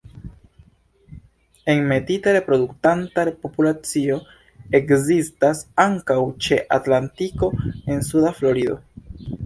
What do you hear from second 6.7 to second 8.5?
Atlantiko en suda